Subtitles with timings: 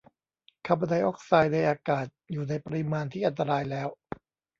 [0.65, 3.89] คาร์บอนไดอ็อกไซด์ในอากาศ อยู่ในปริมาณที่อันตรายแล้ว